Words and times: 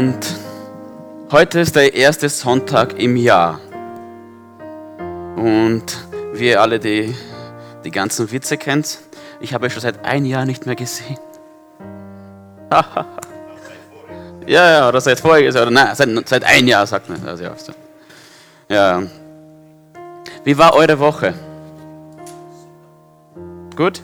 Und 0.00 0.34
heute 1.30 1.60
ist 1.60 1.76
der 1.76 1.92
erste 1.92 2.30
Sonntag 2.30 2.98
im 2.98 3.16
Jahr. 3.16 3.60
Und 5.36 5.84
wie 6.32 6.48
ihr 6.48 6.62
alle 6.62 6.80
die, 6.80 7.14
die 7.84 7.90
ganzen 7.90 8.32
Witze 8.32 8.56
kennt, 8.56 9.00
ich 9.42 9.52
habe 9.52 9.66
euch 9.66 9.74
schon 9.74 9.82
seit 9.82 10.02
ein 10.06 10.24
Jahr 10.24 10.46
nicht 10.46 10.64
mehr 10.64 10.74
gesehen. 10.74 11.18
ja, 14.46 14.70
ja, 14.70 14.88
oder 14.88 15.02
seit 15.02 15.20
voriges 15.20 15.54
Jahr, 15.54 15.64
oder 15.64 15.70
nein, 15.70 15.94
seit, 15.94 16.08
seit 16.26 16.44
ein 16.44 16.66
Jahr, 16.66 16.86
sagt 16.86 17.10
man. 17.10 17.22
Also, 17.28 17.44
ja. 17.44 17.54
ja. 18.70 19.02
Wie 20.44 20.56
war 20.56 20.72
eure 20.76 20.98
Woche? 20.98 21.34
Gut? 23.76 24.00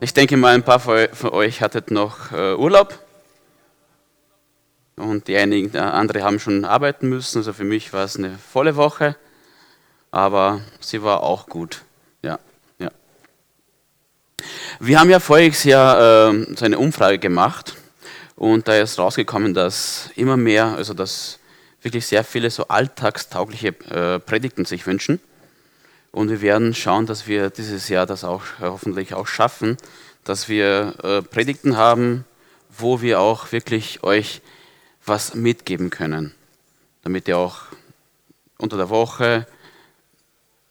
Ich 0.00 0.14
denke 0.14 0.38
mal, 0.38 0.54
ein 0.54 0.62
paar 0.62 0.80
von 0.80 1.28
euch 1.30 1.60
hattet 1.60 1.90
noch 1.90 2.32
äh, 2.32 2.54
Urlaub. 2.54 3.05
Und 4.96 5.28
die 5.28 5.36
einigen 5.36 5.72
die 5.72 5.78
andere 5.78 6.22
haben 6.22 6.40
schon 6.40 6.64
arbeiten 6.64 7.08
müssen. 7.08 7.38
Also 7.38 7.52
für 7.52 7.64
mich 7.64 7.92
war 7.92 8.04
es 8.04 8.16
eine 8.16 8.38
volle 8.38 8.76
Woche. 8.76 9.16
Aber 10.10 10.62
sie 10.80 11.02
war 11.02 11.22
auch 11.22 11.48
gut. 11.48 11.82
Ja, 12.22 12.38
ja. 12.78 12.90
Wir 14.80 14.98
haben 14.98 15.10
ja 15.10 15.20
voriges 15.20 15.64
Jahr 15.64 16.30
äh, 16.32 16.54
so 16.56 16.64
eine 16.64 16.78
Umfrage 16.78 17.18
gemacht. 17.18 17.74
Und 18.36 18.68
da 18.68 18.78
ist 18.78 18.98
rausgekommen, 18.98 19.54
dass 19.54 20.10
immer 20.16 20.36
mehr, 20.36 20.66
also 20.76 20.94
dass 20.94 21.38
wirklich 21.82 22.06
sehr 22.06 22.24
viele 22.24 22.50
so 22.50 22.68
alltagstaugliche 22.68 23.68
äh, 23.90 24.18
Predigten 24.18 24.64
sich 24.64 24.86
wünschen. 24.86 25.20
Und 26.10 26.30
wir 26.30 26.40
werden 26.40 26.74
schauen, 26.74 27.04
dass 27.06 27.26
wir 27.26 27.50
dieses 27.50 27.90
Jahr 27.90 28.06
das 28.06 28.24
auch 28.24 28.42
äh, 28.60 28.64
hoffentlich 28.64 29.12
auch 29.12 29.26
schaffen, 29.26 29.76
dass 30.24 30.48
wir 30.48 30.94
äh, 31.02 31.22
Predigten 31.22 31.76
haben, 31.76 32.24
wo 32.70 33.02
wir 33.02 33.20
auch 33.20 33.52
wirklich 33.52 34.02
euch 34.02 34.40
was 35.06 35.34
mitgeben 35.34 35.90
können, 35.90 36.34
damit 37.02 37.28
ihr 37.28 37.38
auch 37.38 37.62
unter 38.58 38.76
der 38.76 38.90
Woche 38.90 39.46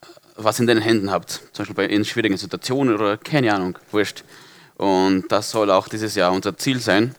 äh, 0.01 0.05
was 0.35 0.59
in 0.59 0.67
den 0.67 0.79
Händen 0.79 1.11
habt, 1.11 1.31
zum 1.53 1.63
Beispiel 1.63 1.75
bei, 1.75 1.85
in 1.85 2.05
schwierigen 2.05 2.37
Situationen 2.37 2.93
oder 2.93 3.17
keine 3.17 3.53
Ahnung, 3.53 3.79
wurscht. 3.91 4.23
Und 4.75 5.31
das 5.31 5.51
soll 5.51 5.71
auch 5.71 5.87
dieses 5.87 6.15
Jahr 6.15 6.33
unser 6.33 6.57
Ziel 6.57 6.79
sein. 6.79 7.15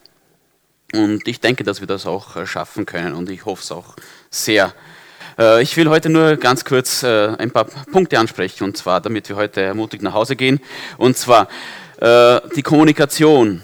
Und 0.93 1.27
ich 1.27 1.41
denke, 1.41 1.63
dass 1.63 1.79
wir 1.79 1.87
das 1.87 2.05
auch 2.05 2.45
schaffen 2.45 2.85
können 2.85 3.13
und 3.13 3.29
ich 3.29 3.45
hoffe 3.45 3.63
es 3.63 3.71
auch 3.71 3.95
sehr. 4.29 4.73
Äh, 5.37 5.61
ich 5.61 5.75
will 5.77 5.89
heute 5.89 6.09
nur 6.09 6.35
ganz 6.37 6.65
kurz 6.65 7.03
äh, 7.03 7.35
ein 7.37 7.51
paar 7.51 7.65
Punkte 7.65 8.19
ansprechen, 8.19 8.63
und 8.63 8.77
zwar, 8.77 9.01
damit 9.01 9.29
wir 9.29 9.35
heute 9.35 9.61
ermutigt 9.61 10.03
nach 10.03 10.13
Hause 10.13 10.35
gehen. 10.35 10.59
Und 10.97 11.17
zwar, 11.17 11.47
äh, 11.99 12.39
die 12.55 12.63
Kommunikation 12.63 13.61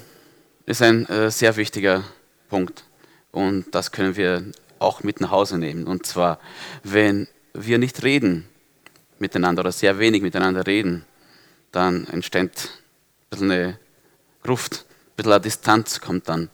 ist 0.66 0.82
ein 0.82 1.06
sehr 1.30 1.58
wichtiger 1.58 2.06
Punkt. 2.50 2.86
Und 3.34 3.76
das 3.76 3.92
können 3.92 4.16
wir 4.16 4.46
auch 4.80 5.04
mit 5.04 5.20
nach 5.20 5.32
Hause 5.32 5.58
nehmen. 5.58 5.86
Und 5.88 6.06
zwar, 6.06 6.40
wenn 6.84 7.28
wir 7.54 7.78
nicht 7.78 8.04
reden 8.04 8.48
miteinander 9.20 9.60
oder 9.60 9.74
sehr 9.74 10.00
wenig 10.00 10.22
miteinander 10.22 10.66
reden, 10.66 11.04
dann 11.74 12.08
entsteht 12.08 12.70
ein 12.70 13.30
bisschen 13.30 13.52
eine 13.52 13.80
Gruft, 14.44 14.86
ein 14.86 15.16
bisschen 15.18 15.34
eine 15.34 15.42
Distanz 15.42 16.00
kommt 16.00 16.30
dann. 16.30 16.50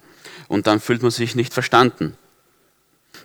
Und 0.47 0.65
dann 0.65 0.79
fühlt 0.79 1.03
man 1.03 1.11
sich 1.11 1.35
nicht 1.35 1.53
verstanden 1.53 2.17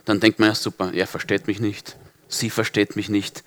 dann 0.05 0.19
denkt 0.19 0.39
man 0.39 0.49
ja 0.49 0.55
super, 0.55 0.93
er 0.93 1.07
versteht 1.07 1.47
mich 1.47 1.59
nicht, 1.59 1.97
sie 2.27 2.49
versteht 2.49 2.95
mich 2.95 3.09
nicht. 3.09 3.43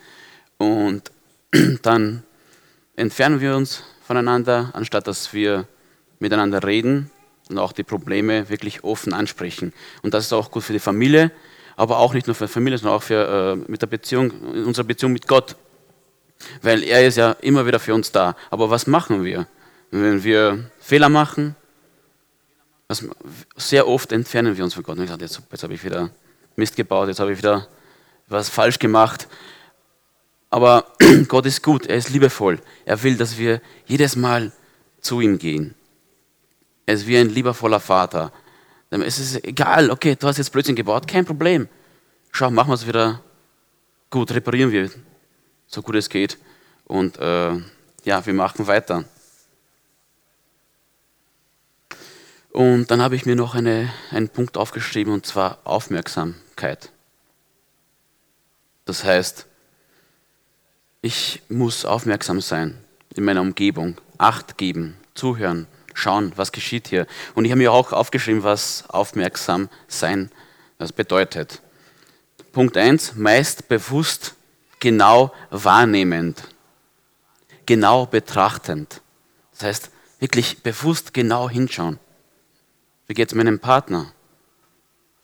Und 0.59 1.11
dann 1.83 2.25
entfernen 2.97 3.41
wir 3.41 3.57
uns 3.57 3.85
voneinander, 4.07 4.71
anstatt 4.75 5.07
dass 5.07 5.33
wir 5.33 5.67
miteinander 6.19 6.65
reden 6.65 7.11
und 7.49 7.59
auch 7.59 7.73
die 7.73 7.83
Probleme 7.83 8.49
wirklich 8.49 8.85
offen 8.85 9.13
ansprechen. 9.13 9.73
Und 10.03 10.15
das 10.15 10.27
ist 10.27 10.33
auch 10.33 10.51
gut 10.51 10.63
für 10.63 10.73
die 10.73 10.79
Familie, 10.79 11.31
aber 11.77 11.99
auch 11.99 12.15
nicht 12.15 12.27
nur 12.27 12.35
für 12.35 12.47
die 12.47 12.53
Familie, 12.53 12.79
sondern 12.79 12.97
auch 12.97 13.03
für, 13.03 13.57
äh, 13.67 13.71
mit 13.71 13.83
der 13.83 13.87
Beziehung, 13.87 14.31
unsere 14.31 14.85
Beziehung 14.85 15.13
mit 15.13 15.27
Gott. 15.27 15.57
Weil 16.63 16.83
er 16.83 17.07
ist 17.07 17.17
ja 17.17 17.33
immer 17.41 17.67
wieder 17.67 17.81
für 17.81 17.95
uns 17.95 18.13
da. 18.13 18.37
Aber 18.51 18.71
was 18.71 18.87
machen 18.87 19.25
wir? 19.25 19.47
Wenn 19.91 20.23
wir 20.23 20.71
Fehler 20.81 21.09
machen, 21.09 21.57
sehr 23.57 23.87
oft 23.87 24.13
entfernen 24.13 24.57
wir 24.57 24.65
uns 24.65 24.75
von 24.75 24.83
Gott. 24.83 24.97
Und 24.97 25.05
ich 25.05 25.11
sage, 25.11 25.23
jetzt, 25.23 25.41
jetzt 25.51 25.63
habe 25.63 25.75
ich 25.75 25.85
wieder 25.85 26.11
Mist 26.57 26.77
gebaut, 26.77 27.09
jetzt 27.09 27.21
habe 27.21 27.33
ich 27.33 27.39
wieder 27.39 27.69
was 28.29 28.49
falsch 28.49 28.79
gemacht. 28.79 29.29
Aber 30.51 30.87
Gott 31.29 31.47
ist 31.47 31.63
gut, 31.63 31.87
er 31.87 31.97
ist 31.97 32.11
liebevoll. 32.11 32.61
Er 32.85 33.03
will, 33.03 33.17
dass 33.17 33.39
wir 33.39 33.61
jedes 33.87 34.17
Mal 34.17 34.53
zu 35.01 35.21
ihm 35.21 35.39
gehen. 35.39 35.75
Er 36.89 36.95
ist 36.95 37.07
wie 37.07 37.19
ein 37.19 37.29
liebevoller 37.29 37.81
Vater. 37.81 38.33
Es 38.89 39.19
ist 39.19 39.45
egal, 39.45 39.91
okay, 39.91 40.17
du 40.19 40.27
hast 40.27 40.39
jetzt 40.39 40.51
Blödsinn 40.51 40.75
gebaut, 40.75 41.07
kein 41.07 41.27
Problem. 41.27 41.69
Schau, 42.33 42.51
machen 42.51 42.71
wir 42.71 42.77
es 42.77 42.87
wieder 42.87 43.23
gut, 44.09 44.31
reparieren 44.31 44.73
wir, 44.73 44.91
so 45.67 45.83
gut 45.83 45.97
es 45.97 46.09
geht. 46.09 46.39
Und 46.87 47.19
äh, 47.19 47.57
ja, 48.05 48.25
wir 48.25 48.33
machen 48.33 48.67
weiter. 48.67 49.05
Und 52.53 52.91
dann 52.91 53.03
habe 53.03 53.17
ich 53.17 53.27
mir 53.27 53.37
noch 53.37 53.55
eine, 53.55 53.93
einen 54.11 54.31
Punkt 54.31 54.57
aufgeschrieben, 54.57 55.13
und 55.13 55.27
zwar 55.27 55.59
Aufmerksamkeit. 55.65 56.91
Das 58.87 59.05
heißt, 59.05 59.45
ich 61.03 61.43
muss 61.51 61.85
aufmerksam 61.85 62.41
sein 62.41 62.83
in 63.15 63.25
meiner 63.25 63.43
Umgebung, 63.43 64.01
Acht 64.17 64.57
geben, 64.57 64.97
zuhören, 65.13 65.67
schauen, 65.99 66.33
was 66.37 66.53
geschieht 66.53 66.89
hier. 66.89 67.07
Und 67.35 67.45
ich 67.45 67.51
habe 67.51 67.59
mir 67.59 67.73
auch 67.73 67.93
aufgeschrieben, 67.93 68.43
was 68.43 68.89
aufmerksam 68.89 69.69
sein 69.89 70.31
das 70.79 70.93
bedeutet. 70.93 71.61
Punkt 72.53 72.77
1, 72.77 73.17
meist 73.17 73.69
bewusst, 73.69 74.35
genau 74.81 75.33
wahrnehmend, 75.51 76.43
genau 77.67 78.07
betrachtend. 78.07 79.03
Das 79.53 79.65
heißt, 79.65 79.91
wirklich 80.21 80.63
bewusst 80.63 81.13
genau 81.13 81.51
hinschauen. 81.51 81.99
Wie 83.07 83.15
geht 83.15 83.29
es 83.29 83.35
meinem 83.35 83.59
Partner? 83.59 84.13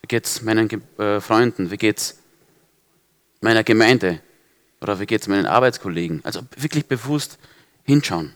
Wie 0.03 0.09
geht 0.09 0.27
es 0.27 0.43
meinen 0.43 0.69
äh, 0.99 1.21
Freunden? 1.21 1.71
Wie 1.71 1.77
geht 1.77 1.99
es 1.99 2.19
meiner 3.41 3.65
Gemeinde? 3.65 4.21
Oder 4.81 5.01
wie 5.01 5.07
geht 5.07 5.23
es 5.23 5.29
meinen 5.29 5.47
Arbeitskollegen? 5.47 6.21
Also 6.25 6.43
wirklich 6.57 6.87
bewusst 6.87 7.39
hinschauen. 7.85 8.35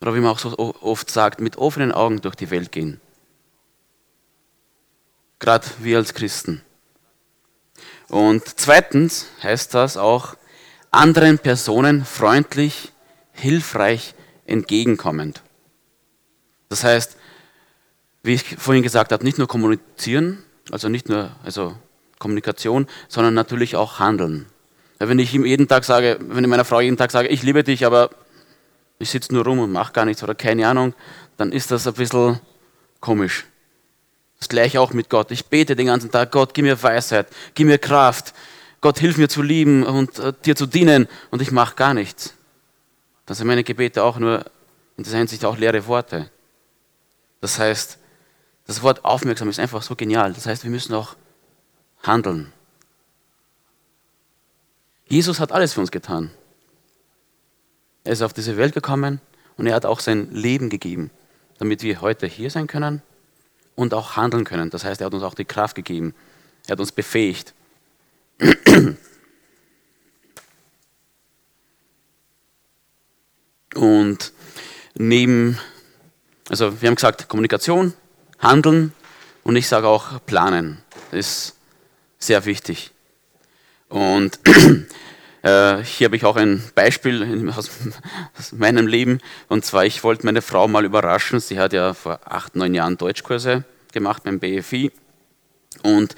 Oder 0.00 0.14
wie 0.14 0.20
man 0.20 0.30
auch 0.30 0.38
so 0.38 0.56
oft 0.58 1.10
sagt, 1.10 1.40
mit 1.40 1.56
offenen 1.56 1.92
Augen 1.92 2.20
durch 2.20 2.34
die 2.34 2.50
Welt 2.50 2.72
gehen. 2.72 3.00
Gerade 5.38 5.66
wir 5.80 5.98
als 5.98 6.14
Christen. 6.14 6.62
Und 8.08 8.42
zweitens 8.56 9.26
heißt 9.42 9.74
das 9.74 9.96
auch, 9.96 10.36
anderen 10.90 11.38
Personen 11.38 12.04
freundlich, 12.04 12.92
hilfreich, 13.32 14.14
entgegenkommend. 14.46 15.42
Das 16.68 16.84
heißt, 16.84 17.16
wie 18.22 18.34
ich 18.34 18.56
vorhin 18.56 18.82
gesagt 18.82 19.12
habe, 19.12 19.24
nicht 19.24 19.38
nur 19.38 19.48
kommunizieren, 19.48 20.42
also 20.70 20.88
nicht 20.88 21.08
nur 21.08 21.30
also 21.44 21.76
Kommunikation, 22.18 22.86
sondern 23.08 23.34
natürlich 23.34 23.76
auch 23.76 23.98
handeln. 23.98 24.46
Wenn 24.98 25.18
ich 25.18 25.34
ihm 25.34 25.44
jeden 25.44 25.68
Tag 25.68 25.84
sage, 25.84 26.18
wenn 26.20 26.42
ich 26.42 26.50
meiner 26.50 26.64
Frau 26.64 26.80
jeden 26.80 26.96
Tag 26.96 27.10
sage, 27.10 27.28
ich 27.28 27.42
liebe 27.42 27.62
dich, 27.62 27.84
aber 27.84 28.10
ich 28.98 29.10
sitze 29.10 29.34
nur 29.34 29.44
rum 29.44 29.58
und 29.58 29.72
mache 29.72 29.92
gar 29.92 30.04
nichts 30.04 30.22
oder 30.22 30.34
keine 30.34 30.66
Ahnung, 30.66 30.94
dann 31.36 31.52
ist 31.52 31.70
das 31.70 31.86
ein 31.86 31.94
bisschen 31.94 32.40
komisch. 33.00 33.44
Das 34.38 34.48
gleiche 34.48 34.80
auch 34.80 34.92
mit 34.92 35.08
Gott. 35.08 35.30
Ich 35.30 35.46
bete 35.46 35.76
den 35.76 35.86
ganzen 35.86 36.10
Tag, 36.10 36.30
Gott, 36.32 36.54
gib 36.54 36.64
mir 36.64 36.82
Weisheit, 36.82 37.26
gib 37.54 37.66
mir 37.66 37.78
Kraft. 37.78 38.34
Gott, 38.80 38.98
hilf 38.98 39.16
mir 39.16 39.28
zu 39.28 39.42
lieben 39.42 39.84
und 39.84 40.18
äh, 40.18 40.32
dir 40.44 40.54
zu 40.54 40.66
dienen 40.66 41.08
und 41.30 41.42
ich 41.42 41.50
mache 41.50 41.74
gar 41.74 41.94
nichts. 41.94 42.34
Dann 43.24 43.36
sind 43.36 43.46
meine 43.46 43.64
Gebete 43.64 44.02
auch 44.04 44.18
nur 44.18 44.44
in 44.96 45.04
dieser 45.04 45.18
Hinsicht 45.18 45.44
auch 45.44 45.56
leere 45.56 45.86
Worte. 45.86 46.30
Das 47.40 47.58
heißt, 47.58 47.98
das 48.66 48.82
Wort 48.82 49.04
aufmerksam 49.04 49.48
ist 49.48 49.58
einfach 49.58 49.82
so 49.82 49.96
genial. 49.96 50.32
Das 50.32 50.46
heißt, 50.46 50.64
wir 50.64 50.70
müssen 50.70 50.94
auch 50.94 51.16
handeln. 52.02 52.52
Jesus 55.08 55.40
hat 55.40 55.52
alles 55.52 55.72
für 55.72 55.80
uns 55.80 55.90
getan. 55.90 56.30
Er 58.06 58.12
ist 58.12 58.22
auf 58.22 58.32
diese 58.32 58.56
Welt 58.56 58.72
gekommen 58.72 59.20
und 59.56 59.66
er 59.66 59.74
hat 59.74 59.84
auch 59.84 59.98
sein 59.98 60.30
Leben 60.30 60.70
gegeben, 60.70 61.10
damit 61.58 61.82
wir 61.82 62.00
heute 62.00 62.28
hier 62.28 62.52
sein 62.52 62.68
können 62.68 63.02
und 63.74 63.94
auch 63.94 64.14
handeln 64.14 64.44
können. 64.44 64.70
Das 64.70 64.84
heißt, 64.84 65.00
er 65.00 65.06
hat 65.06 65.14
uns 65.14 65.24
auch 65.24 65.34
die 65.34 65.44
Kraft 65.44 65.74
gegeben. 65.74 66.14
Er 66.68 66.72
hat 66.72 66.80
uns 66.80 66.92
befähigt. 66.92 67.52
Und 73.74 74.32
neben, 74.94 75.58
also 76.48 76.80
wir 76.80 76.88
haben 76.88 76.94
gesagt, 76.94 77.28
Kommunikation, 77.28 77.92
Handeln 78.38 78.92
und 79.42 79.56
ich 79.56 79.66
sage 79.66 79.88
auch 79.88 80.24
Planen. 80.26 80.78
Das 81.10 81.18
ist 81.18 81.56
sehr 82.20 82.44
wichtig. 82.44 82.92
Und 83.88 84.38
äh, 85.46 85.84
hier 85.84 86.06
habe 86.06 86.16
ich 86.16 86.24
auch 86.24 86.36
ein 86.36 86.62
Beispiel 86.74 87.52
aus, 87.56 87.70
aus, 88.36 88.52
meinem 88.52 88.88
Leben. 88.88 89.20
Und 89.48 89.64
zwar, 89.64 89.84
ich 89.86 90.02
wollte 90.02 90.26
meine 90.26 90.42
Frau 90.42 90.66
mal 90.66 90.84
überraschen. 90.84 91.38
Sie 91.38 91.58
hat 91.58 91.72
ja 91.72 91.94
vor 91.94 92.18
acht, 92.24 92.56
neun 92.56 92.74
Jahren 92.74 92.98
Deutschkurse 92.98 93.64
gemacht 93.92 94.24
beim 94.24 94.40
BFI 94.40 94.90
und 95.82 96.16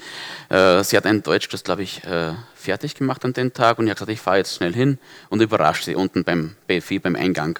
äh, 0.49 0.83
sie 0.83 0.97
hat 0.97 1.05
einen 1.05 1.21
Deutschkurs, 1.21 1.63
glaube 1.63 1.83
ich, 1.83 2.03
äh, 2.05 2.33
fertig 2.55 2.95
gemacht 2.95 3.23
an 3.23 3.33
dem 3.33 3.53
Tag 3.53 3.77
und 3.77 3.85
ich 3.85 3.91
habe 3.91 3.99
gesagt, 3.99 4.11
ich 4.11 4.19
fahre 4.19 4.37
jetzt 4.37 4.55
schnell 4.55 4.73
hin 4.73 4.97
und 5.29 5.41
überrasche 5.41 5.83
sie 5.83 5.95
unten 5.95 6.23
beim 6.23 6.55
BFI, 6.67 6.99
beim 6.99 7.15
Eingang. 7.15 7.59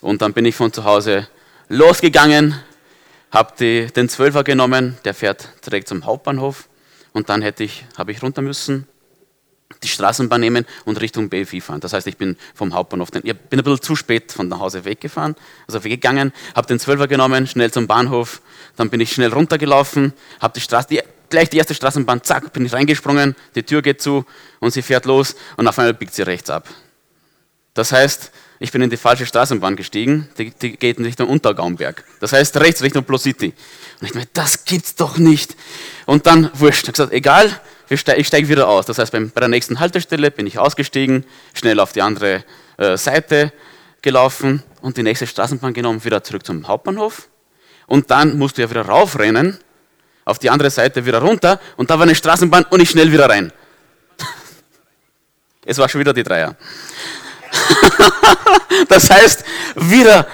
Und 0.00 0.20
dann 0.20 0.32
bin 0.32 0.44
ich 0.44 0.56
von 0.56 0.72
zu 0.72 0.84
Hause 0.84 1.28
losgegangen, 1.68 2.60
habe 3.30 3.88
den 3.90 4.08
Zwölfer 4.08 4.42
genommen, 4.42 4.98
der 5.04 5.14
fährt 5.14 5.48
direkt 5.64 5.88
zum 5.88 6.04
Hauptbahnhof 6.04 6.68
und 7.12 7.28
dann 7.28 7.42
hätte 7.42 7.62
ich, 7.62 7.84
habe 7.96 8.10
ich 8.10 8.22
runter 8.22 8.42
müssen, 8.42 8.86
die 9.82 9.88
Straßenbahn 9.88 10.40
nehmen 10.40 10.66
und 10.84 11.00
Richtung 11.00 11.28
BFI 11.28 11.60
fahren. 11.60 11.80
Das 11.80 11.92
heißt, 11.92 12.06
ich 12.06 12.16
bin 12.16 12.36
vom 12.54 12.74
Hauptbahnhof, 12.74 13.08
ich 13.14 13.22
bin 13.22 13.60
ein 13.60 13.64
bisschen 13.64 13.82
zu 13.82 13.96
spät 13.96 14.32
von 14.32 14.48
nach 14.48 14.60
Hause 14.60 14.84
weggefahren, 14.84 15.36
also 15.66 15.84
weggegangen, 15.84 16.32
habe 16.54 16.66
den 16.66 16.78
Zwölfer 16.78 17.06
genommen, 17.06 17.46
schnell 17.46 17.70
zum 17.70 17.86
Bahnhof, 17.86 18.40
dann 18.76 18.90
bin 18.90 19.00
ich 19.00 19.12
schnell 19.12 19.32
runtergelaufen, 19.32 20.14
habe 20.40 20.54
die 20.54 20.60
Straße, 20.60 20.88
die, 20.88 21.02
gleich 21.28 21.50
die 21.50 21.58
erste 21.58 21.74
Straßenbahn, 21.74 22.22
zack, 22.22 22.52
bin 22.52 22.64
ich 22.64 22.72
reingesprungen, 22.72 23.36
die 23.54 23.62
Tür 23.62 23.82
geht 23.82 24.00
zu 24.00 24.24
und 24.60 24.72
sie 24.72 24.82
fährt 24.82 25.04
los 25.04 25.36
und 25.56 25.68
auf 25.68 25.78
einmal 25.78 25.94
biegt 25.94 26.14
sie 26.14 26.22
rechts 26.22 26.48
ab. 26.48 26.66
Das 27.74 27.92
heißt, 27.92 28.32
ich 28.60 28.72
bin 28.72 28.82
in 28.82 28.90
die 28.90 28.96
falsche 28.96 29.26
Straßenbahn 29.26 29.76
gestiegen, 29.76 30.28
die, 30.36 30.50
die 30.50 30.76
geht 30.76 30.98
in 30.98 31.04
Richtung 31.04 31.28
Untergaumberg. 31.28 32.04
Das 32.18 32.32
heißt 32.32 32.56
rechts 32.56 32.82
Richtung 32.82 33.04
Blue 33.04 33.18
City. 33.18 33.52
Und 34.00 34.06
ich 34.06 34.14
meine, 34.14 34.26
das 34.32 34.64
gibt's 34.64 34.96
doch 34.96 35.18
nicht. 35.18 35.54
Und 36.06 36.26
dann, 36.26 36.50
wurscht, 36.54 36.88
ich 36.88 36.94
gesagt, 36.94 37.12
egal, 37.12 37.60
ich 37.90 38.00
steige 38.00 38.48
wieder 38.48 38.68
aus. 38.68 38.86
Das 38.86 38.98
heißt, 38.98 39.12
bei 39.12 39.40
der 39.40 39.48
nächsten 39.48 39.80
Haltestelle 39.80 40.30
bin 40.30 40.46
ich 40.46 40.58
ausgestiegen, 40.58 41.24
schnell 41.54 41.80
auf 41.80 41.92
die 41.92 42.02
andere 42.02 42.44
äh, 42.76 42.96
Seite 42.96 43.52
gelaufen 44.02 44.62
und 44.82 44.96
die 44.96 45.02
nächste 45.02 45.26
Straßenbahn 45.26 45.72
genommen, 45.72 46.04
wieder 46.04 46.22
zurück 46.22 46.44
zum 46.44 46.68
Hauptbahnhof. 46.68 47.28
Und 47.86 48.10
dann 48.10 48.36
musst 48.38 48.58
du 48.58 48.62
ja 48.62 48.70
wieder 48.70 48.82
raufrennen, 48.82 49.58
auf 50.24 50.38
die 50.38 50.50
andere 50.50 50.70
Seite 50.70 51.06
wieder 51.06 51.20
runter 51.20 51.58
und 51.76 51.90
da 51.90 51.98
war 51.98 52.02
eine 52.02 52.14
Straßenbahn 52.14 52.64
und 52.70 52.80
ich 52.80 52.90
schnell 52.90 53.10
wieder 53.10 53.28
rein. 53.28 53.50
es 55.64 55.78
war 55.78 55.88
schon 55.88 56.00
wieder 56.00 56.12
die 56.12 56.22
Dreier. 56.22 56.54
das 58.88 59.08
heißt, 59.08 59.44
wieder 59.74 60.26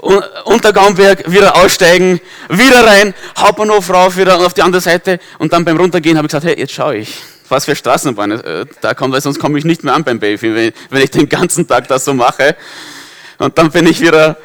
unter 0.00 0.72
Gaumberg, 0.72 1.30
wieder 1.30 1.56
aussteigen, 1.56 2.20
wieder 2.48 2.86
rein, 2.86 3.14
Hauptbahnhof 3.36 3.90
rauf, 3.90 4.16
wieder 4.16 4.38
auf 4.38 4.54
die 4.54 4.62
andere 4.62 4.80
Seite 4.80 5.20
und 5.38 5.52
dann 5.52 5.64
beim 5.64 5.76
Runtergehen 5.76 6.16
habe 6.16 6.26
ich 6.26 6.30
gesagt, 6.30 6.46
hey, 6.46 6.58
jetzt 6.58 6.72
schaue 6.72 6.96
ich, 6.96 7.18
was 7.48 7.64
für 7.64 7.76
Straßenbahn 7.76 8.30
äh, 8.32 8.66
da 8.80 8.94
kommt, 8.94 9.12
weil 9.12 9.20
sonst 9.20 9.38
komme 9.38 9.58
ich 9.58 9.64
nicht 9.64 9.84
mehr 9.84 9.94
an 9.94 10.04
beim 10.04 10.18
Baby, 10.18 10.54
wenn, 10.54 10.72
wenn 10.88 11.02
ich 11.02 11.10
den 11.10 11.28
ganzen 11.28 11.66
Tag 11.66 11.88
das 11.88 12.04
so 12.04 12.14
mache. 12.14 12.56
Und 13.38 13.56
dann 13.58 13.70
bin 13.70 13.86
ich 13.86 14.00
wieder 14.00 14.36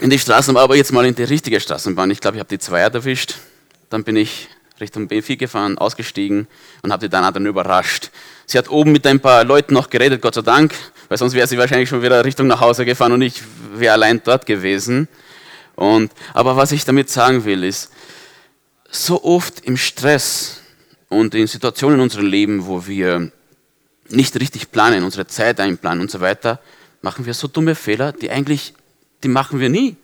in 0.00 0.10
die 0.10 0.18
Straßenbahn, 0.18 0.62
aber 0.62 0.76
jetzt 0.76 0.92
mal 0.92 1.06
in 1.06 1.14
die 1.14 1.24
richtige 1.24 1.60
Straßenbahn. 1.60 2.10
Ich 2.10 2.20
glaube, 2.20 2.36
ich 2.36 2.40
habe 2.40 2.48
die 2.48 2.58
Zweier 2.58 2.92
erwischt. 2.92 3.36
Dann 3.90 4.04
bin 4.04 4.16
ich 4.16 4.48
Richtung 4.80 5.08
B4 5.08 5.36
gefahren, 5.36 5.78
ausgestiegen 5.78 6.46
und 6.82 6.92
habe 6.92 7.06
die 7.06 7.10
dann, 7.10 7.32
dann 7.32 7.46
überrascht. 7.46 8.10
Sie 8.46 8.58
hat 8.58 8.70
oben 8.70 8.92
mit 8.92 9.06
ein 9.06 9.20
paar 9.20 9.44
Leuten 9.44 9.74
noch 9.74 9.90
geredet, 9.90 10.22
Gott 10.22 10.34
sei 10.34 10.42
Dank, 10.42 10.74
weil 11.08 11.18
sonst 11.18 11.34
wäre 11.34 11.46
sie 11.46 11.58
wahrscheinlich 11.58 11.88
schon 11.88 12.02
wieder 12.02 12.24
Richtung 12.24 12.46
nach 12.46 12.60
Hause 12.60 12.84
gefahren 12.84 13.12
und 13.12 13.22
ich 13.22 13.42
wäre 13.74 13.94
allein 13.94 14.20
dort 14.22 14.46
gewesen. 14.46 15.08
Und, 15.74 16.12
aber 16.34 16.56
was 16.56 16.72
ich 16.72 16.84
damit 16.84 17.08
sagen 17.08 17.44
will, 17.44 17.64
ist, 17.64 17.92
so 18.90 19.22
oft 19.22 19.60
im 19.60 19.76
Stress 19.76 20.60
und 21.08 21.34
in 21.34 21.46
Situationen 21.46 21.98
in 21.98 22.02
unserem 22.02 22.26
Leben, 22.26 22.66
wo 22.66 22.86
wir 22.86 23.30
nicht 24.08 24.38
richtig 24.40 24.70
planen, 24.70 25.04
unsere 25.04 25.26
Zeit 25.26 25.60
einplanen 25.60 26.00
und 26.00 26.10
so 26.10 26.20
weiter, 26.20 26.60
machen 27.02 27.26
wir 27.26 27.34
so 27.34 27.48
dumme 27.48 27.74
Fehler, 27.74 28.12
die 28.12 28.30
eigentlich, 28.30 28.74
die 29.22 29.28
machen 29.28 29.60
wir 29.60 29.68
nie. 29.68 29.96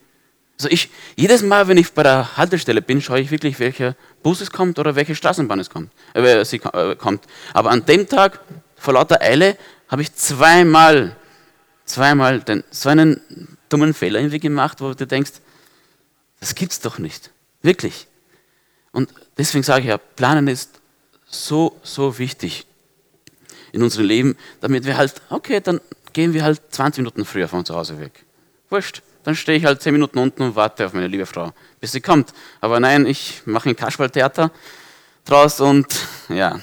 Also 0.59 0.69
ich, 0.69 0.91
jedes 1.17 1.43
Mal, 1.43 1.67
wenn 1.67 1.77
ich 1.77 1.93
bei 1.93 2.05
der 2.05 2.37
Haltestelle 2.37 2.81
bin, 2.81 3.01
schaue 3.01 3.21
ich 3.21 3.31
wirklich, 3.31 3.59
welcher 3.59 3.97
Bus 4.23 4.41
es 4.41 4.51
kommt 4.51 4.79
oder 4.79 4.95
welche 4.95 5.17
Straßenbahn 5.17 5.59
es 5.59 5.71
kommt. 5.71 5.91
Äh, 6.13 6.45
sie 6.45 6.59
äh, 6.59 6.95
kommt. 6.95 7.25
Aber 7.53 7.71
an 7.71 7.85
dem 7.87 8.09
Tag, 8.09 8.41
vor 8.77 8.95
lauter 8.95 9.21
Eile, 9.21 9.57
habe 9.95 10.03
ich 10.03 10.13
zweimal, 10.17 11.15
zweimal 11.85 12.41
den, 12.41 12.65
so 12.73 12.89
einen 12.89 13.21
dummen 13.69 13.95
Fehler 13.95 14.19
irgendwie 14.19 14.41
gemacht, 14.41 14.81
wo 14.81 14.93
du 14.93 15.07
denkst, 15.07 15.35
das 16.41 16.57
gibt's 16.57 16.81
doch 16.81 16.99
nicht. 16.99 17.31
Wirklich. 17.63 18.09
Und 18.91 19.15
deswegen 19.39 19.63
sage 19.63 19.83
ich 19.83 19.87
ja, 19.87 19.99
Planen 19.99 20.49
ist 20.49 20.81
so, 21.27 21.79
so 21.85 22.19
wichtig 22.19 22.67
in 23.71 23.85
unserem 23.85 24.07
Leben, 24.07 24.37
damit 24.61 24.85
wir 24.85 24.97
halt, 24.97 25.23
okay, 25.31 25.61
dann 25.61 25.81
gehen 26.13 26.35
wir 26.35 26.43
halt 26.43 26.61
20 26.71 26.99
Minuten 26.99 27.25
früher 27.25 27.47
von 27.47 27.65
zu 27.65 27.77
Hause 27.77 28.01
weg. 28.01 28.25
Wurscht 28.71 29.01
dann 29.23 29.37
stehe 29.37 29.57
ich 29.57 29.65
halt 29.65 29.81
zehn 29.81 29.93
Minuten 29.93 30.19
unten 30.19 30.43
und 30.43 30.57
warte 30.57 30.85
auf 30.85 30.93
meine 30.93 31.07
liebe 31.07 31.25
Frau, 31.25 31.53
bis 31.81 31.93
sie 31.93 32.01
kommt. 32.01 32.35
Aber 32.61 32.79
nein, 32.81 33.07
ich 33.07 33.43
mache 33.47 33.69
ein 33.69 33.77
Kasperltheater 33.77 34.51
draus 35.25 35.61
und 35.61 35.87
ja. 36.29 36.61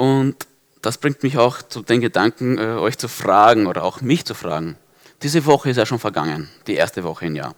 Und 0.00 0.46
das 0.80 0.96
bringt 0.96 1.22
mich 1.22 1.36
auch 1.36 1.60
zu 1.60 1.82
den 1.82 2.00
Gedanken, 2.00 2.56
äh, 2.56 2.78
euch 2.78 2.96
zu 2.96 3.06
fragen 3.06 3.66
oder 3.66 3.84
auch 3.84 4.00
mich 4.00 4.24
zu 4.24 4.32
fragen. 4.32 4.78
Diese 5.20 5.44
Woche 5.44 5.68
ist 5.68 5.76
ja 5.76 5.84
schon 5.84 5.98
vergangen, 5.98 6.48
die 6.66 6.76
erste 6.76 7.04
Woche 7.04 7.26
im 7.26 7.36
Jahr. 7.36 7.54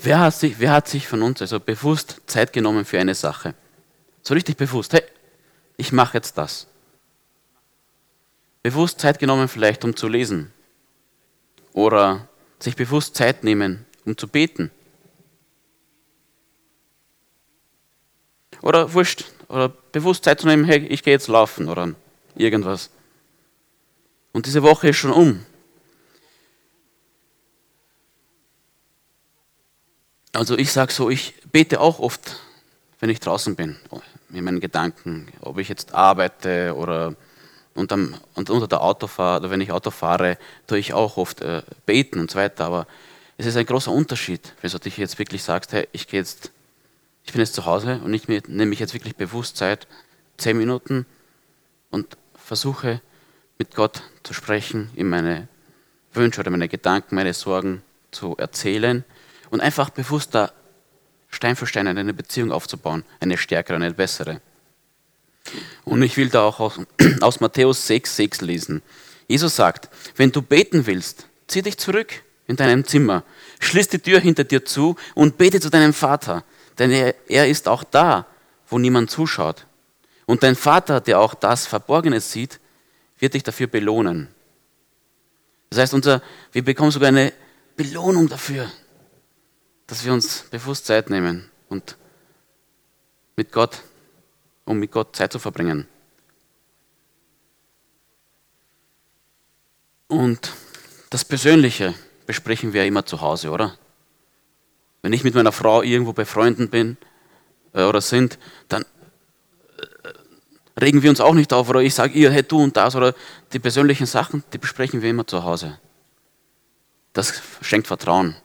Wer 0.00 0.20
hat 0.20 0.34
sich, 0.36 0.60
wer 0.60 0.70
hat 0.70 0.86
sich 0.86 1.08
von 1.08 1.22
uns 1.22 1.42
also 1.42 1.58
bewusst 1.58 2.20
Zeit 2.28 2.52
genommen 2.52 2.84
für 2.84 3.00
eine 3.00 3.16
Sache? 3.16 3.56
So 4.22 4.32
richtig 4.34 4.56
bewusst, 4.56 4.92
hey, 4.92 5.02
ich 5.76 5.90
mache 5.90 6.18
jetzt 6.18 6.38
das 6.38 6.68
bewusst 8.62 9.00
Zeit 9.00 9.18
genommen 9.18 9.48
vielleicht, 9.48 9.84
um 9.84 9.96
zu 9.96 10.06
lesen. 10.06 10.52
Oder 11.72 12.28
sich 12.60 12.76
bewusst 12.76 13.16
Zeit 13.16 13.42
nehmen, 13.42 13.86
um 14.04 14.16
zu 14.16 14.28
beten. 14.28 14.70
Oder 18.62 18.94
wurscht, 18.94 19.24
oder 19.48 19.68
bewusst 19.68 20.24
Zeit 20.24 20.40
zu 20.40 20.46
nehmen, 20.46 20.64
hey, 20.64 20.78
ich 20.86 21.02
gehe 21.02 21.12
jetzt 21.12 21.28
laufen 21.28 21.68
oder 21.68 21.94
irgendwas. 22.34 22.90
Und 24.32 24.46
diese 24.46 24.62
Woche 24.62 24.88
ist 24.88 24.96
schon 24.96 25.12
um. 25.12 25.44
Also 30.32 30.56
ich 30.56 30.70
sage 30.70 30.92
so, 30.92 31.10
ich 31.10 31.34
bete 31.50 31.80
auch 31.80 31.98
oft, 31.98 32.36
wenn 33.00 33.10
ich 33.10 33.20
draußen 33.20 33.56
bin, 33.56 33.76
mit 34.28 34.42
meinen 34.42 34.60
Gedanken, 34.60 35.28
ob 35.40 35.58
ich 35.58 35.68
jetzt 35.68 35.94
arbeite 35.94 36.74
oder 36.76 37.14
und 37.78 37.92
unter 38.50 38.66
der 38.66 38.82
Autofahrt, 38.82 39.42
oder 39.42 39.50
wenn 39.50 39.60
ich 39.60 39.70
Auto 39.70 39.90
fahre, 39.90 40.36
tue 40.66 40.78
ich 40.78 40.94
auch 40.94 41.16
oft 41.16 41.40
äh, 41.42 41.62
beten 41.86 42.18
und 42.18 42.30
so 42.30 42.38
weiter. 42.38 42.64
Aber 42.64 42.86
es 43.36 43.46
ist 43.46 43.56
ein 43.56 43.66
großer 43.66 43.92
Unterschied, 43.92 44.52
wenn 44.60 44.70
du 44.70 44.78
dich 44.80 44.96
jetzt 44.96 45.18
wirklich 45.18 45.44
sagst, 45.44 45.72
hey, 45.72 45.88
ich 45.92 46.08
gehe 46.08 46.18
jetzt, 46.18 46.50
ich 47.28 47.32
bin 47.32 47.42
jetzt 47.42 47.54
zu 47.54 47.66
Hause 47.66 48.00
und 48.02 48.14
ich 48.14 48.26
nehme 48.26 48.64
mich 48.64 48.78
jetzt 48.78 48.94
wirklich 48.94 49.14
bewusst 49.14 49.58
Zeit, 49.58 49.86
zehn 50.38 50.56
Minuten 50.56 51.04
und 51.90 52.16
versuche 52.34 53.02
mit 53.58 53.74
Gott 53.74 54.02
zu 54.22 54.32
sprechen, 54.32 54.88
ihm 54.96 55.10
meine 55.10 55.46
Wünsche 56.14 56.40
oder 56.40 56.50
meine 56.50 56.68
Gedanken, 56.68 57.16
meine 57.16 57.34
Sorgen 57.34 57.82
zu 58.12 58.34
erzählen 58.38 59.04
und 59.50 59.60
einfach 59.60 59.90
bewusst 59.90 60.34
da 60.34 60.52
Stein 61.28 61.54
für 61.54 61.66
Stein 61.66 61.86
eine 61.86 62.14
Beziehung 62.14 62.50
aufzubauen, 62.50 63.04
eine 63.20 63.36
stärkere, 63.36 63.76
eine 63.76 63.92
bessere. 63.92 64.40
Und 65.84 66.00
ich 66.00 66.16
will 66.16 66.30
da 66.30 66.44
auch 66.44 66.60
aus, 66.60 66.80
aus 67.20 67.40
Matthäus 67.40 67.86
6, 67.88 68.16
6 68.16 68.40
lesen. 68.40 68.80
Jesus 69.26 69.54
sagt, 69.54 69.90
wenn 70.16 70.32
du 70.32 70.40
beten 70.40 70.86
willst, 70.86 71.26
zieh 71.46 71.60
dich 71.60 71.76
zurück 71.76 72.22
in 72.46 72.56
deinem 72.56 72.86
Zimmer, 72.86 73.22
schließ 73.60 73.88
die 73.88 73.98
Tür 73.98 74.18
hinter 74.18 74.44
dir 74.44 74.64
zu 74.64 74.96
und 75.14 75.36
bete 75.36 75.60
zu 75.60 75.68
deinem 75.68 75.92
Vater, 75.92 76.42
denn 76.78 76.90
er, 76.90 77.14
er 77.28 77.48
ist 77.48 77.68
auch 77.68 77.84
da, 77.84 78.26
wo 78.68 78.78
niemand 78.78 79.10
zuschaut. 79.10 79.66
Und 80.26 80.42
dein 80.42 80.56
Vater, 80.56 81.00
der 81.00 81.20
auch 81.20 81.34
das 81.34 81.66
Verborgene 81.66 82.20
sieht, 82.20 82.60
wird 83.18 83.34
dich 83.34 83.42
dafür 83.42 83.66
belohnen. 83.66 84.28
Das 85.70 85.80
heißt, 85.80 85.94
unser, 85.94 86.22
wir 86.52 86.64
bekommen 86.64 86.90
sogar 86.90 87.08
eine 87.08 87.32
Belohnung 87.76 88.28
dafür, 88.28 88.70
dass 89.86 90.04
wir 90.04 90.12
uns 90.12 90.44
bewusst 90.50 90.86
Zeit 90.86 91.10
nehmen 91.10 91.50
und 91.68 91.96
mit 93.36 93.52
Gott 93.52 93.82
um 94.68 94.78
mit 94.78 94.92
Gott 94.92 95.16
Zeit 95.16 95.32
zu 95.32 95.38
verbringen. 95.38 95.88
Und 100.06 100.52
das 101.10 101.24
Persönliche 101.24 101.94
besprechen 102.26 102.72
wir 102.72 102.84
immer 102.84 103.04
zu 103.04 103.20
Hause, 103.20 103.50
oder? 103.50 103.76
Wenn 105.08 105.14
ich 105.14 105.24
mit 105.24 105.34
meiner 105.34 105.52
Frau 105.52 105.82
irgendwo 105.82 106.12
bei 106.12 106.26
Freunden 106.26 106.68
bin 106.68 106.98
äh, 107.72 107.84
oder 107.84 108.02
sind, 108.02 108.38
dann 108.68 108.82
äh, 108.82 110.78
regen 110.78 111.02
wir 111.02 111.08
uns 111.08 111.22
auch 111.22 111.32
nicht 111.32 111.50
auf 111.54 111.70
oder 111.70 111.80
ich 111.80 111.94
sage 111.94 112.12
ihr, 112.12 112.30
hey 112.30 112.42
du 112.42 112.62
und 112.62 112.76
das 112.76 112.94
oder 112.94 113.14
die 113.54 113.58
persönlichen 113.58 114.04
Sachen, 114.04 114.44
die 114.52 114.58
besprechen 114.58 115.00
wir 115.00 115.08
immer 115.08 115.26
zu 115.26 115.44
Hause. 115.44 115.78
Das 117.14 117.40
schenkt 117.62 117.86
Vertrauen. 117.86 118.36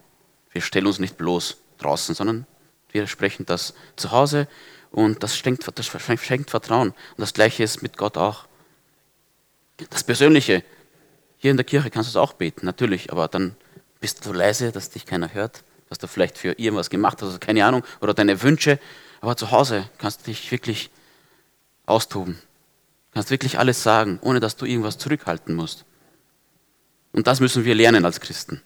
Wir 0.52 0.62
stellen 0.62 0.86
uns 0.86 0.98
nicht 0.98 1.18
bloß 1.18 1.58
draußen, 1.76 2.14
sondern 2.14 2.46
wir 2.92 3.06
sprechen 3.08 3.44
das 3.44 3.74
zu 3.96 4.10
Hause 4.10 4.48
und 4.90 5.22
das 5.22 5.36
schenkt, 5.36 5.68
das 5.78 5.86
schenkt 6.22 6.48
Vertrauen. 6.48 6.92
Und 6.92 7.18
das 7.18 7.34
Gleiche 7.34 7.62
ist 7.62 7.82
mit 7.82 7.98
Gott 7.98 8.16
auch. 8.16 8.46
Das 9.90 10.02
Persönliche. 10.02 10.64
Hier 11.36 11.50
in 11.50 11.58
der 11.58 11.66
Kirche 11.66 11.90
kannst 11.90 12.08
du 12.08 12.12
es 12.12 12.16
auch 12.16 12.32
beten, 12.32 12.64
natürlich, 12.64 13.12
aber 13.12 13.28
dann 13.28 13.54
bist 14.00 14.24
du 14.24 14.32
leise, 14.32 14.72
dass 14.72 14.88
dich 14.88 15.04
keiner 15.04 15.34
hört, 15.34 15.62
dass 15.88 15.98
du 15.98 16.06
vielleicht 16.06 16.38
für 16.38 16.52
irgendwas 16.58 16.90
gemacht 16.90 17.18
hast, 17.20 17.28
also 17.28 17.38
keine 17.38 17.64
Ahnung, 17.64 17.84
oder 18.00 18.14
deine 18.14 18.42
Wünsche. 18.42 18.78
Aber 19.20 19.36
zu 19.36 19.50
Hause 19.50 19.88
kannst 19.98 20.22
du 20.22 20.24
dich 20.26 20.50
wirklich 20.50 20.90
austoben. 21.86 22.38
Kannst 23.12 23.30
wirklich 23.30 23.58
alles 23.58 23.82
sagen, 23.82 24.18
ohne 24.22 24.40
dass 24.40 24.56
du 24.56 24.66
irgendwas 24.66 24.98
zurückhalten 24.98 25.54
musst. 25.54 25.84
Und 27.12 27.26
das 27.26 27.40
müssen 27.40 27.64
wir 27.64 27.74
lernen 27.74 28.04
als 28.04 28.20
Christen. 28.20 28.60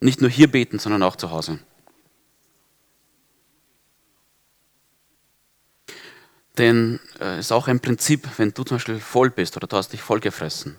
Nicht 0.00 0.20
nur 0.20 0.30
hier 0.30 0.50
beten, 0.50 0.78
sondern 0.78 1.02
auch 1.02 1.16
zu 1.16 1.30
Hause. 1.30 1.60
Denn 6.58 7.00
es 7.14 7.20
äh, 7.20 7.38
ist 7.40 7.52
auch 7.52 7.68
ein 7.68 7.80
Prinzip, 7.80 8.28
wenn 8.36 8.52
du 8.52 8.62
zum 8.62 8.76
Beispiel 8.76 9.00
voll 9.00 9.30
bist 9.30 9.56
oder 9.56 9.66
du 9.66 9.76
hast 9.76 9.92
dich 9.92 10.02
vollgefressen. 10.02 10.76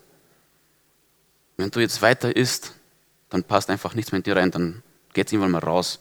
Wenn 1.58 1.72
du 1.72 1.80
jetzt 1.80 2.02
weiter 2.02 2.36
isst, 2.36 2.74
dann 3.30 3.44
passt 3.44 3.70
einfach 3.70 3.94
nichts 3.94 4.12
mehr 4.12 4.18
in 4.18 4.24
dir 4.24 4.36
rein, 4.36 4.52
dann 4.52 4.84
geht 5.16 5.28
es 5.28 5.34
irgendwann 5.34 5.52
mal 5.52 5.60
raus. 5.60 6.00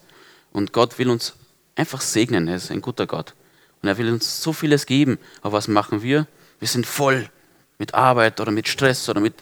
Und 0.51 0.71
Gott 0.71 0.99
will 0.99 1.09
uns 1.09 1.33
einfach 1.75 2.01
segnen, 2.01 2.47
er 2.47 2.57
ist 2.57 2.69
ein 2.69 2.81
guter 2.81 3.07
Gott. 3.07 3.33
Und 3.81 3.89
er 3.89 3.97
will 3.97 4.11
uns 4.11 4.41
so 4.41 4.53
vieles 4.53 4.85
geben. 4.85 5.17
Aber 5.41 5.53
was 5.53 5.67
machen 5.67 6.03
wir? 6.03 6.27
Wir 6.59 6.67
sind 6.67 6.85
voll 6.85 7.29
mit 7.79 7.93
Arbeit 7.93 8.39
oder 8.39 8.51
mit 8.51 8.67
Stress 8.67 9.09
oder 9.09 9.19
mit 9.19 9.33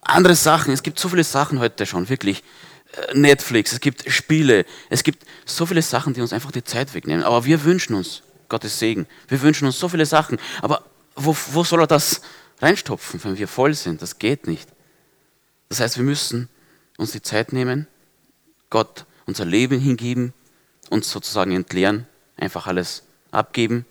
anderen 0.00 0.36
Sachen. 0.36 0.72
Es 0.72 0.82
gibt 0.82 0.98
so 0.98 1.08
viele 1.08 1.24
Sachen 1.24 1.58
heute 1.58 1.86
schon, 1.86 2.08
wirklich. 2.08 2.42
Äh, 2.92 3.18
Netflix, 3.18 3.72
es 3.72 3.80
gibt 3.80 4.10
Spiele, 4.10 4.64
es 4.88 5.04
gibt 5.04 5.24
so 5.44 5.66
viele 5.66 5.82
Sachen, 5.82 6.14
die 6.14 6.20
uns 6.20 6.32
einfach 6.32 6.50
die 6.50 6.64
Zeit 6.64 6.94
wegnehmen. 6.94 7.24
Aber 7.24 7.44
wir 7.44 7.64
wünschen 7.64 7.94
uns 7.94 8.22
Gottes 8.48 8.78
Segen. 8.78 9.06
Wir 9.28 9.42
wünschen 9.42 9.66
uns 9.66 9.78
so 9.78 9.88
viele 9.88 10.06
Sachen. 10.06 10.38
Aber 10.62 10.84
wo, 11.14 11.36
wo 11.52 11.64
soll 11.64 11.80
er 11.80 11.86
das 11.86 12.22
reinstopfen, 12.60 13.22
wenn 13.24 13.38
wir 13.38 13.48
voll 13.48 13.74
sind? 13.74 14.02
Das 14.02 14.18
geht 14.18 14.46
nicht. 14.46 14.68
Das 15.68 15.80
heißt, 15.80 15.96
wir 15.98 16.04
müssen 16.04 16.48
uns 16.96 17.12
die 17.12 17.22
Zeit 17.22 17.52
nehmen, 17.52 17.86
Gott 18.70 19.04
unser 19.26 19.44
Leben 19.44 19.78
hingeben, 19.78 20.32
uns 20.88 21.10
sozusagen 21.10 21.52
entleeren, 21.52 22.06
einfach 22.36 22.66
alles 22.66 23.04
abgeben. 23.30 23.86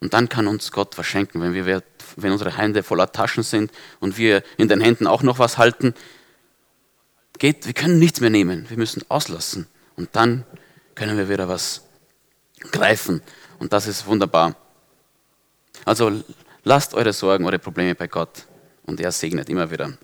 Und 0.00 0.14
dann 0.14 0.28
kann 0.28 0.48
uns 0.48 0.72
Gott 0.72 0.94
verschenken, 0.94 1.40
wenn, 1.40 1.54
wir, 1.54 1.82
wenn 2.16 2.32
unsere 2.32 2.56
Hände 2.56 2.82
voller 2.82 3.12
Taschen 3.12 3.42
sind 3.44 3.70
und 4.00 4.18
wir 4.18 4.42
in 4.58 4.68
den 4.68 4.80
Händen 4.80 5.06
auch 5.06 5.22
noch 5.22 5.38
was 5.38 5.58
halten. 5.58 5.94
Geht, 7.38 7.66
wir 7.66 7.72
können 7.72 7.98
nichts 7.98 8.20
mehr 8.20 8.30
nehmen, 8.30 8.68
wir 8.68 8.76
müssen 8.76 9.04
auslassen. 9.08 9.68
Und 9.96 10.10
dann 10.12 10.44
können 10.94 11.16
wir 11.16 11.28
wieder 11.28 11.48
was 11.48 11.82
greifen. 12.72 13.22
Und 13.58 13.72
das 13.72 13.86
ist 13.86 14.06
wunderbar. 14.06 14.56
Also 15.84 16.22
lasst 16.64 16.94
eure 16.94 17.12
Sorgen, 17.12 17.44
eure 17.44 17.58
Probleme 17.58 17.94
bei 17.94 18.06
Gott 18.06 18.46
und 18.84 19.00
er 19.00 19.12
segnet 19.12 19.48
immer 19.48 19.70
wieder. 19.70 19.96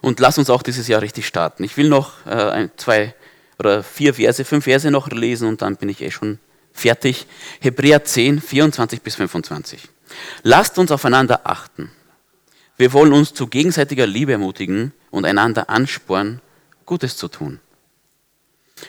Und 0.00 0.20
lasst 0.20 0.38
uns 0.38 0.50
auch 0.50 0.62
dieses 0.62 0.88
Jahr 0.88 1.02
richtig 1.02 1.26
starten. 1.26 1.64
Ich 1.64 1.76
will 1.76 1.88
noch 1.88 2.26
äh, 2.26 2.68
zwei 2.76 3.14
oder 3.58 3.82
vier 3.82 4.14
Verse, 4.14 4.44
fünf 4.44 4.64
Verse 4.64 4.90
noch 4.90 5.08
lesen 5.08 5.48
und 5.48 5.62
dann 5.62 5.76
bin 5.76 5.88
ich 5.88 6.02
eh 6.02 6.10
schon 6.10 6.38
fertig. 6.72 7.26
Hebräer 7.60 8.04
10, 8.04 8.40
24 8.40 9.02
bis 9.02 9.16
25. 9.16 9.88
Lasst 10.42 10.78
uns 10.78 10.92
aufeinander 10.92 11.40
achten. 11.44 11.90
Wir 12.76 12.92
wollen 12.92 13.12
uns 13.12 13.34
zu 13.34 13.48
gegenseitiger 13.48 14.06
Liebe 14.06 14.32
ermutigen 14.32 14.92
und 15.10 15.24
einander 15.24 15.68
anspornen, 15.68 16.40
Gutes 16.86 17.16
zu 17.16 17.28
tun. 17.28 17.60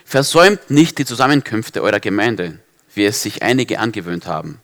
Versäumt 0.06 0.70
nicht 0.70 1.00
die 1.00 1.06
Zusammenkünfte 1.06 1.82
eurer 1.82 2.00
Gemeinde, 2.00 2.60
wie 2.94 3.06
es 3.06 3.24
sich 3.24 3.42
einige 3.42 3.80
angewöhnt 3.80 4.28
haben. 4.28 4.62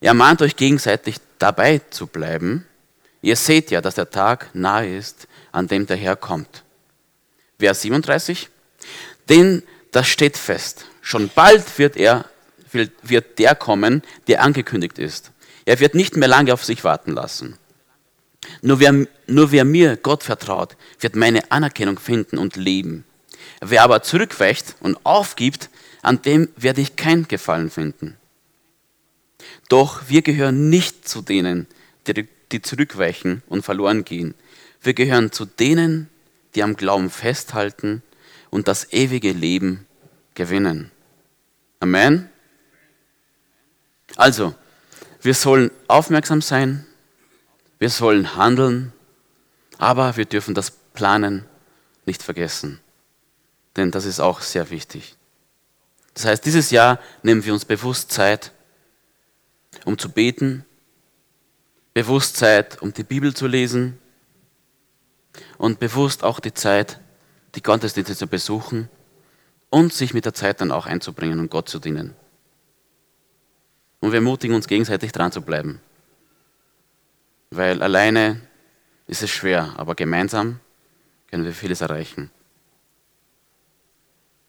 Er 0.00 0.14
mahnt 0.14 0.40
euch 0.42 0.54
gegenseitig 0.54 1.16
dabei 1.38 1.80
zu 1.90 2.06
bleiben. 2.06 2.64
Ihr 3.22 3.36
seht 3.36 3.70
ja, 3.70 3.80
dass 3.80 3.96
der 3.96 4.10
Tag 4.10 4.50
nahe 4.54 4.96
ist, 4.96 5.26
an 5.52 5.66
dem 5.66 5.86
der 5.86 5.96
Herr 5.96 6.16
kommt. 6.16 6.64
Vers 7.58 7.82
37. 7.82 8.48
Denn 9.28 9.62
das 9.90 10.08
steht 10.08 10.36
fest. 10.36 10.86
Schon 11.00 11.30
bald 11.34 11.78
wird 11.78 11.96
er, 11.96 12.26
wird 13.02 13.38
der 13.38 13.54
kommen, 13.54 14.02
der 14.26 14.42
angekündigt 14.42 14.98
ist. 14.98 15.32
Er 15.64 15.80
wird 15.80 15.94
nicht 15.94 16.16
mehr 16.16 16.28
lange 16.28 16.52
auf 16.52 16.64
sich 16.64 16.84
warten 16.84 17.12
lassen. 17.12 17.58
Nur 18.62 18.80
wer, 18.80 19.06
nur 19.26 19.52
wer 19.52 19.64
mir 19.64 19.96
Gott 19.96 20.22
vertraut, 20.22 20.76
wird 21.00 21.16
meine 21.16 21.50
Anerkennung 21.50 21.98
finden 21.98 22.38
und 22.38 22.56
leben. 22.56 23.04
Wer 23.60 23.82
aber 23.82 24.02
zurückweicht 24.02 24.76
und 24.80 24.98
aufgibt, 25.04 25.70
an 26.02 26.22
dem 26.22 26.48
werde 26.56 26.80
ich 26.80 26.96
kein 26.96 27.26
Gefallen 27.26 27.70
finden. 27.70 28.16
Doch 29.68 30.08
wir 30.08 30.22
gehören 30.22 30.70
nicht 30.70 31.08
zu 31.08 31.22
denen, 31.22 31.66
die, 32.06 32.28
die 32.52 32.62
zurückweichen 32.62 33.42
und 33.48 33.64
verloren 33.64 34.04
gehen. 34.04 34.34
Wir 34.80 34.94
gehören 34.94 35.32
zu 35.32 35.44
denen, 35.44 36.08
die 36.54 36.62
am 36.62 36.76
Glauben 36.76 37.10
festhalten 37.10 38.02
und 38.50 38.68
das 38.68 38.92
ewige 38.92 39.32
Leben 39.32 39.86
gewinnen. 40.34 40.90
Amen. 41.80 42.30
Also, 44.16 44.54
wir 45.20 45.34
sollen 45.34 45.70
aufmerksam 45.86 46.40
sein, 46.40 46.86
wir 47.78 47.90
sollen 47.90 48.36
handeln, 48.36 48.92
aber 49.78 50.16
wir 50.16 50.24
dürfen 50.24 50.54
das 50.54 50.70
Planen 50.70 51.44
nicht 52.06 52.22
vergessen, 52.22 52.80
denn 53.76 53.90
das 53.90 54.04
ist 54.04 54.20
auch 54.20 54.40
sehr 54.40 54.70
wichtig. 54.70 55.16
Das 56.14 56.24
heißt, 56.24 56.44
dieses 56.44 56.70
Jahr 56.70 56.98
nehmen 57.22 57.44
wir 57.44 57.52
uns 57.52 57.64
bewusst 57.64 58.10
Zeit, 58.10 58.52
um 59.84 59.98
zu 59.98 60.08
beten, 60.08 60.64
bewusst 61.94 62.36
Zeit, 62.36 62.80
um 62.82 62.92
die 62.92 63.02
Bibel 63.02 63.34
zu 63.34 63.46
lesen 63.46 63.98
und 65.56 65.78
bewusst 65.78 66.24
auch 66.24 66.40
die 66.40 66.54
Zeit, 66.54 67.00
die 67.54 67.62
Gottesdienste 67.62 68.16
zu 68.16 68.26
besuchen 68.26 68.88
und 69.70 69.92
sich 69.92 70.14
mit 70.14 70.24
der 70.24 70.34
Zeit 70.34 70.60
dann 70.60 70.70
auch 70.70 70.86
einzubringen 70.86 71.38
und 71.40 71.50
Gott 71.50 71.68
zu 71.68 71.78
dienen. 71.78 72.14
Und 74.00 74.12
wir 74.12 74.16
ermutigen 74.16 74.54
uns 74.54 74.68
gegenseitig 74.68 75.12
dran 75.12 75.32
zu 75.32 75.42
bleiben. 75.42 75.80
Weil 77.50 77.82
alleine 77.82 78.40
ist 79.06 79.22
es 79.22 79.30
schwer, 79.30 79.74
aber 79.76 79.94
gemeinsam 79.94 80.60
können 81.30 81.44
wir 81.44 81.52
vieles 81.52 81.80
erreichen. 81.80 82.30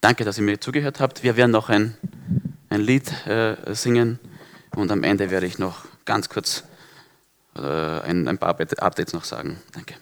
Danke, 0.01 0.23
dass 0.23 0.37
ihr 0.37 0.43
mir 0.43 0.59
zugehört 0.59 0.99
habt. 0.99 1.23
Wir 1.23 1.35
werden 1.35 1.51
noch 1.51 1.69
ein, 1.69 1.97
ein 2.69 2.81
Lied 2.81 3.11
äh, 3.27 3.55
singen 3.73 4.19
und 4.75 4.91
am 4.91 5.03
Ende 5.03 5.29
werde 5.29 5.45
ich 5.45 5.59
noch 5.59 5.85
ganz 6.05 6.29
kurz 6.29 6.63
ein, 7.67 8.27
ein 8.27 8.37
paar 8.37 8.49
Updates 8.49 9.13
noch 9.13 9.23
sagen. 9.23 9.59
Danke. 9.73 9.95